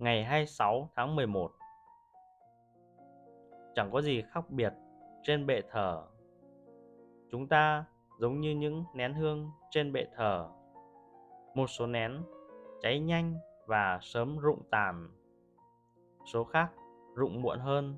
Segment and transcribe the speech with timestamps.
[0.00, 1.52] ngày 26 tháng 11
[3.74, 4.72] Chẳng có gì khác biệt
[5.22, 6.06] trên bệ thờ.
[7.30, 7.84] Chúng ta
[8.18, 10.48] giống như những nén hương trên bệ thờ.
[11.54, 12.22] Một số nén
[12.80, 15.08] cháy nhanh và sớm rụng tàn.
[16.32, 16.72] Số khác
[17.14, 17.96] rụng muộn hơn.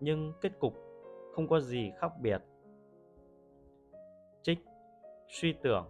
[0.00, 0.74] Nhưng kết cục
[1.34, 2.42] không có gì khác biệt.
[4.42, 4.58] Trích
[5.28, 5.88] suy tưởng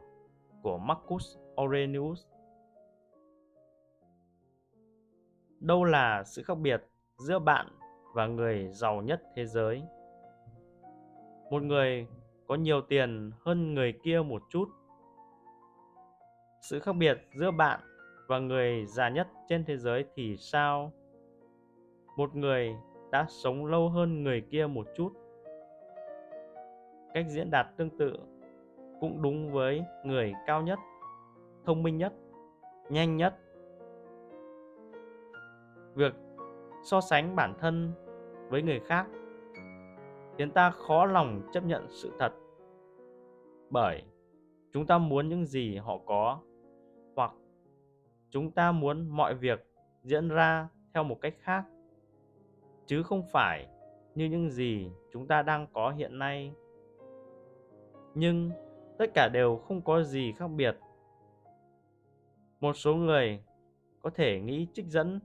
[0.62, 2.31] của Marcus Aurelius
[5.62, 6.82] đâu là sự khác biệt
[7.18, 7.66] giữa bạn
[8.14, 9.82] và người giàu nhất thế giới.
[11.50, 12.06] Một người
[12.46, 14.68] có nhiều tiền hơn người kia một chút.
[16.60, 17.80] Sự khác biệt giữa bạn
[18.28, 20.92] và người già nhất trên thế giới thì sao?
[22.16, 22.76] Một người
[23.10, 25.12] đã sống lâu hơn người kia một chút.
[27.14, 28.16] Cách diễn đạt tương tự
[29.00, 30.78] cũng đúng với người cao nhất,
[31.64, 32.12] thông minh nhất,
[32.90, 33.34] nhanh nhất
[35.94, 36.14] việc
[36.84, 37.92] so sánh bản thân
[38.48, 39.06] với người khác
[40.38, 42.32] khiến ta khó lòng chấp nhận sự thật.
[43.70, 44.02] Bởi
[44.72, 46.40] chúng ta muốn những gì họ có,
[47.16, 47.32] hoặc
[48.30, 49.66] chúng ta muốn mọi việc
[50.02, 51.64] diễn ra theo một cách khác,
[52.86, 53.66] chứ không phải
[54.14, 56.52] như những gì chúng ta đang có hiện nay.
[58.14, 58.50] Nhưng
[58.98, 60.76] tất cả đều không có gì khác biệt.
[62.60, 63.44] Một số người
[64.02, 65.20] có thể nghĩ trích dẫn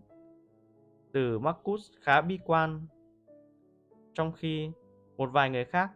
[1.11, 2.87] từ Marcus khá bi quan,
[4.13, 4.71] trong khi
[5.17, 5.91] một vài người khác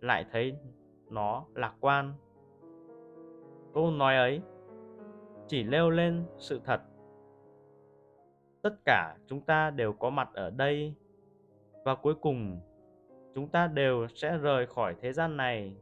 [0.00, 0.56] lại thấy
[1.10, 2.12] nó lạc quan.
[3.74, 4.40] Câu nói ấy
[5.46, 6.80] chỉ leo lên sự thật.
[8.62, 10.94] Tất cả chúng ta đều có mặt ở đây
[11.84, 12.60] và cuối cùng
[13.34, 15.76] chúng ta đều sẽ rời khỏi thế gian này.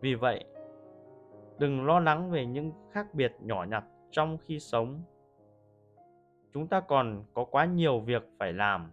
[0.00, 0.44] Vì vậy,
[1.58, 5.02] đừng lo lắng về những khác biệt nhỏ nhặt trong khi sống
[6.54, 8.90] chúng ta còn có quá nhiều việc phải làm.